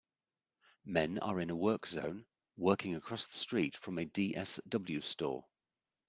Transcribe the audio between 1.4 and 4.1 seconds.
a work zone, working across the street from a